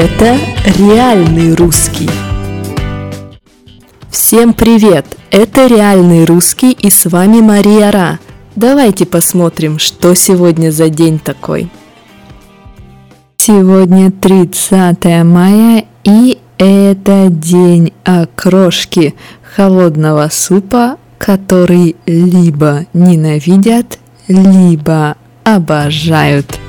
[0.00, 0.38] Это
[0.78, 2.08] реальный русский.
[4.08, 5.04] Всем привет!
[5.32, 8.20] Это реальный русский и с вами Мария Ра.
[8.54, 11.68] Давайте посмотрим, что сегодня за день такой.
[13.38, 19.16] Сегодня 30 мая и это день окрошки
[19.56, 26.60] холодного супа, который либо ненавидят, либо обожают.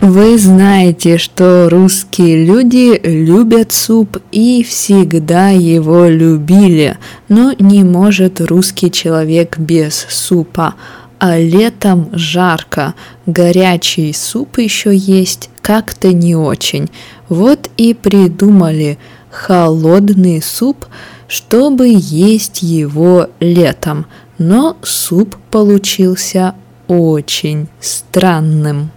[0.00, 8.90] Вы знаете, что русские люди любят суп и всегда его любили, но не может русский
[8.90, 10.74] человек без супа.
[11.18, 16.90] А летом жарко, горячий суп еще есть, как-то не очень.
[17.30, 18.98] Вот и придумали
[19.30, 20.84] холодный суп,
[21.26, 24.04] чтобы есть его летом.
[24.36, 26.54] Но суп получился
[26.86, 28.90] очень странным.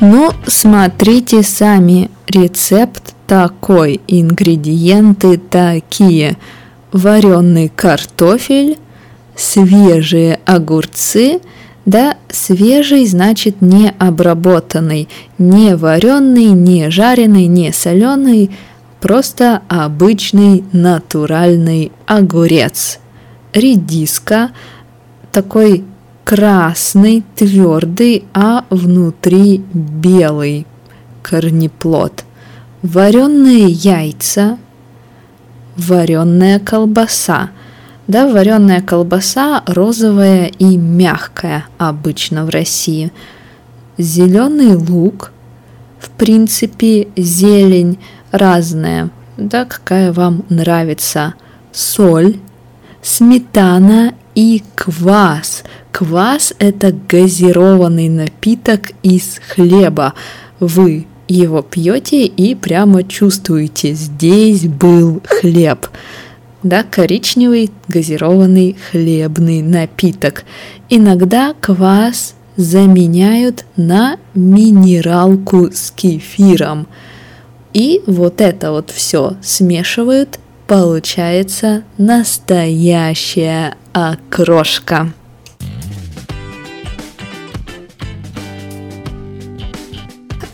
[0.00, 6.36] Ну, смотрите сами, рецепт такой, ингредиенты такие.
[6.92, 8.78] Вареный картофель,
[9.34, 11.40] свежие огурцы,
[11.84, 18.52] да, свежий значит не обработанный, не вареный, не жареный, не соленый,
[19.00, 23.00] просто обычный натуральный огурец.
[23.52, 24.50] Редиска,
[25.32, 25.84] такой
[26.28, 30.66] красный, твердый, а внутри белый
[31.22, 32.24] корнеплод.
[32.82, 34.58] Вареные яйца,
[35.78, 37.48] вареная колбаса.
[38.06, 43.10] Да, вареная колбаса розовая и мягкая обычно в России.
[43.96, 45.32] Зеленый лук,
[45.98, 47.98] в принципе, зелень
[48.32, 51.32] разная, да, какая вам нравится.
[51.72, 52.36] Соль,
[53.00, 55.64] сметана и квас.
[55.90, 60.14] Квас– это газированный напиток из хлеба.
[60.60, 65.88] Вы его пьете и прямо чувствуете, здесь был хлеб.
[66.62, 70.44] Да, коричневый газированный хлебный напиток.
[70.88, 76.86] Иногда квас заменяют на минералку с кефиром.
[77.74, 85.12] И вот это вот все смешивают получается настоящая окрошка.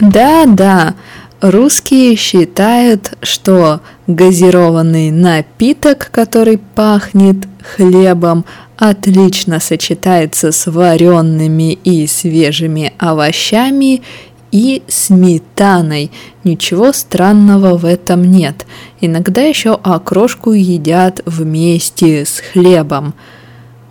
[0.00, 0.94] Да-да,
[1.40, 7.36] русские считают, что газированный напиток, который пахнет
[7.74, 8.44] хлебом,
[8.76, 14.02] отлично сочетается с вареными и свежими овощами
[14.50, 16.10] и сметаной.
[16.44, 18.66] Ничего странного в этом нет.
[19.00, 23.14] Иногда еще окрошку едят вместе с хлебом.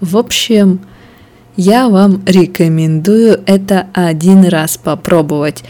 [0.02, 0.82] В общем,
[1.56, 5.64] я вам рекомендую это один раз попробовать.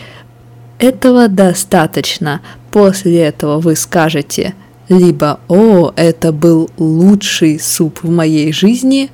[0.79, 2.41] Этого достаточно.
[2.71, 4.55] После этого вы скажете
[4.89, 9.09] либо «О, это был лучший суп в моей жизни»,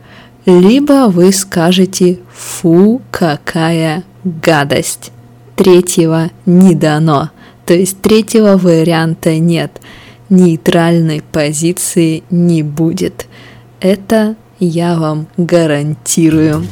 [0.46, 5.12] либо вы скажете «Фу, какая гадость»
[5.56, 7.32] третьего не дано.
[7.66, 9.82] То есть третьего варианта нет.
[10.30, 13.28] Нейтральной позиции не будет.
[13.80, 16.66] Это я вам гарантирую.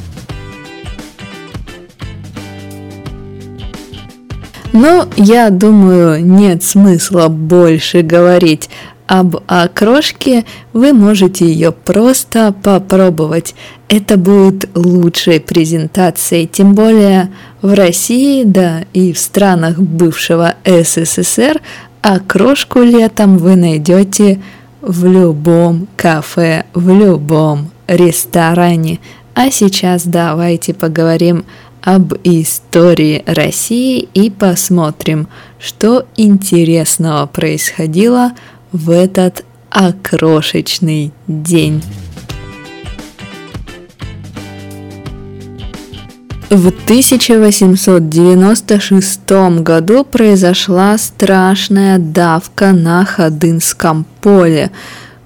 [4.72, 8.68] Но я думаю, нет смысла больше говорить
[9.08, 10.44] об окрошке,
[10.74, 13.54] вы можете ее просто попробовать.
[13.88, 17.30] Это будет лучшей презентацией, тем более
[17.62, 21.60] в России, да и в странах бывшего СССР
[22.02, 24.40] окрошку летом вы найдете
[24.80, 29.00] в любом кафе, в любом ресторане.
[29.34, 31.44] А сейчас давайте поговорим
[31.82, 35.28] об истории России и посмотрим,
[35.58, 38.32] что интересного происходило
[38.72, 41.82] в этот окрошечный день.
[46.50, 49.20] В 1896
[49.60, 54.70] году произошла страшная давка на Ходынском поле.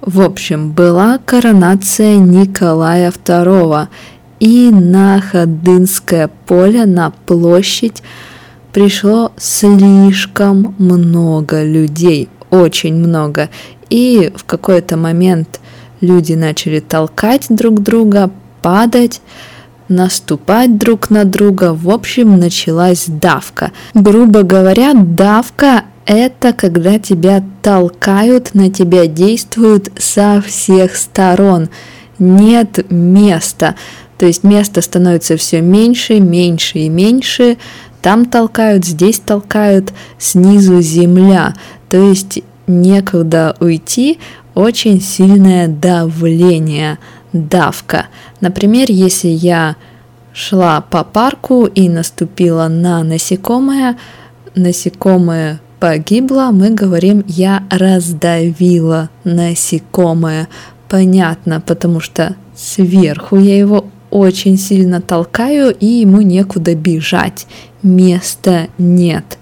[0.01, 3.87] В общем, была коронация Николая II,
[4.41, 8.03] и на Ходынское поле, на площадь,
[8.73, 13.49] пришло слишком много людей, очень много.
[13.89, 15.61] И в какой-то момент
[16.01, 18.29] люди начали толкать друг друга,
[18.61, 19.21] падать,
[19.87, 21.73] наступать друг на друга.
[21.73, 23.71] В общем, началась давка.
[23.93, 31.69] Грубо говоря, давка это когда тебя толкают, на тебя действуют со всех сторон.
[32.19, 33.75] Нет места.
[34.17, 37.57] То есть места становится все меньше, меньше и меньше.
[38.01, 41.55] Там толкают, здесь толкают, снизу земля.
[41.89, 44.19] То есть некуда уйти,
[44.55, 46.99] очень сильное давление,
[47.33, 48.07] давка.
[48.39, 49.75] Например, если я
[50.33, 53.97] шла по парку и наступила на насекомое,
[54.55, 60.47] насекомое погибло, мы говорим «я раздавила насекомое».
[60.87, 67.47] Понятно, потому что сверху я его очень сильно толкаю, и ему некуда бежать.
[67.81, 69.39] Места нет.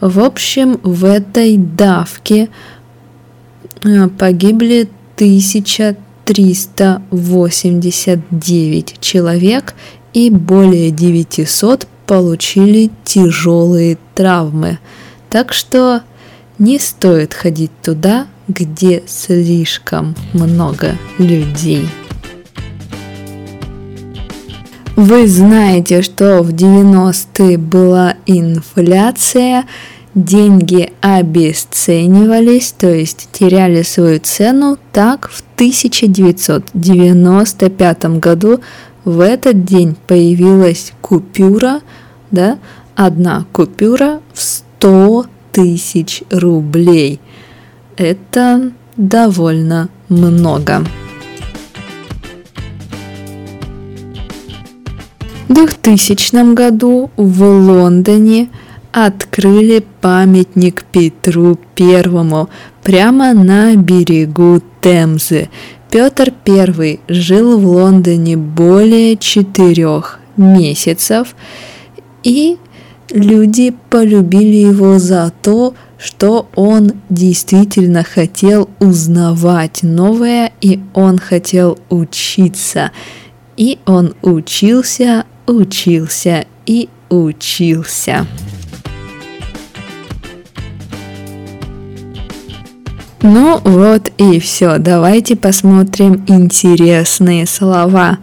[0.00, 2.48] В общем, в этой давке
[3.84, 9.74] э, погибли 1000 389 человек
[10.12, 14.78] и более 900 получили тяжелые травмы.
[15.30, 16.02] Так что
[16.58, 21.86] не стоит ходить туда, где слишком много людей.
[24.96, 29.64] Вы знаете, что в 90-е была инфляция,
[30.14, 34.76] деньги обесценивались, то есть теряли свою цену.
[34.92, 38.60] Так в 1995 году
[39.04, 41.80] в этот день появилась купюра,
[42.30, 42.58] да,
[42.94, 47.20] одна купюра в 100 тысяч рублей.
[47.96, 50.84] Это довольно много.
[55.48, 58.48] В 2000 году в Лондоне
[58.94, 62.48] открыли памятник Петру Первому
[62.84, 65.48] прямо на берегу Темзы.
[65.90, 71.34] Петр I жил в Лондоне более четырех месяцев,
[72.22, 72.56] и
[73.10, 82.92] люди полюбили его за то, что он действительно хотел узнавать новое, и он хотел учиться.
[83.56, 88.26] И он учился, учился и учился.
[93.26, 94.76] Ну вот и все.
[94.76, 98.18] Давайте посмотрим интересные слова.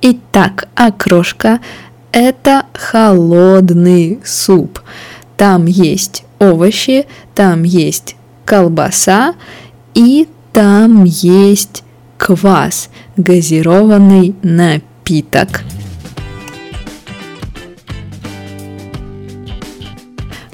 [0.00, 1.60] Итак, окрошка–
[2.12, 4.80] это холодный суп.
[5.36, 7.04] Там есть овощи,
[7.34, 8.16] там есть
[8.46, 9.34] колбаса
[9.92, 11.84] и там есть
[12.16, 12.88] квас,
[13.18, 15.64] газированный напиток.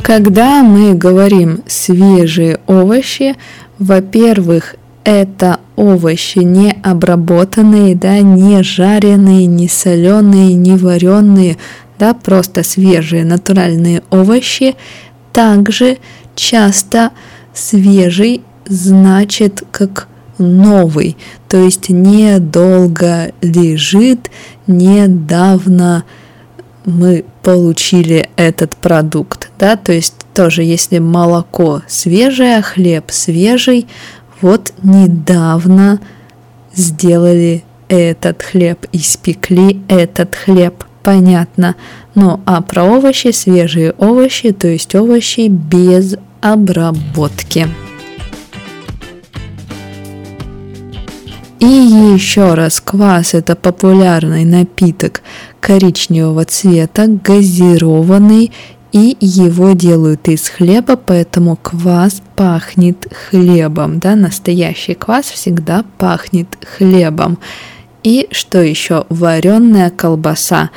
[0.03, 3.37] Когда мы говорим свежие овощи,
[3.79, 11.57] во-первых, это овощи не обработанные, да, не жареные, не соленые, не вареные,
[11.99, 14.77] да, просто свежие натуральные овощи.
[15.33, 15.99] Также
[16.35, 17.11] часто
[17.53, 20.09] свежий значит как
[20.39, 21.17] новый,
[21.49, 24.31] то есть недолго лежит,
[24.67, 26.05] недавно
[26.85, 33.87] мы получили этот продукт, да, то есть тоже если молоко свежее, хлеб свежий,
[34.41, 36.01] вот недавно
[36.75, 41.77] сделали этот хлеб, испекли этот хлеб, понятно.
[42.15, 47.69] Ну а про овощи, свежие овощи, то есть овощи без обработки.
[51.61, 55.23] И еще раз, квас это популярный напиток
[55.61, 58.51] коричневого цвета, газированный,
[58.93, 67.39] и его делают из хлеба, поэтому квас пахнет хлебом, да, настоящий квас всегда пахнет хлебом.
[68.03, 69.07] И что еще?
[69.09, 70.71] Вареная колбаса.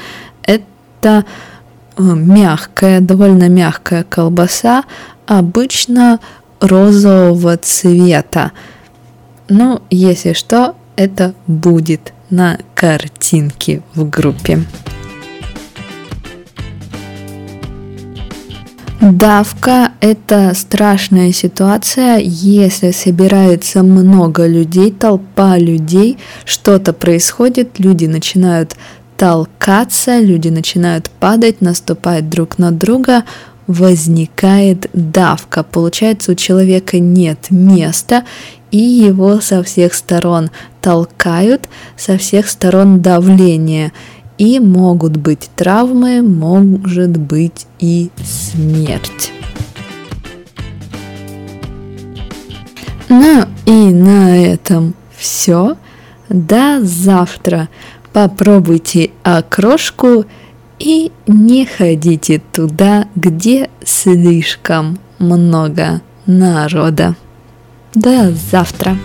[0.43, 1.25] Это
[1.98, 4.84] э, мягкая, довольно мягкая колбаса,
[5.25, 6.19] обычно
[6.62, 8.53] розового цвета.
[9.50, 14.63] Ну, если что, это будет на картинке в группе.
[19.12, 28.75] Давка– это страшная ситуация, если собирается много людей, толпа людей, что-то происходит, люди начинают
[29.15, 33.25] толкаться, люди начинают падать, наступать друг на друга,
[33.67, 35.62] возникает давка.
[35.62, 38.24] Получается, у человека нет места,
[38.71, 40.50] и его со всех сторон
[40.81, 43.93] толкают, со всех сторон давление.
[44.38, 49.32] И могут быть травмы, может быть и смерть.
[53.08, 55.77] Ну и на этом все.
[56.30, 57.70] До завтра.
[58.12, 60.25] Попробуйте окрошку
[60.80, 67.15] и не ходите туда, где слишком много народа.
[67.94, 68.98] До завтра.